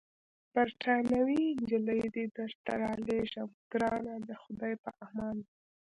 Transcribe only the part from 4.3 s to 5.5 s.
خدای په امان.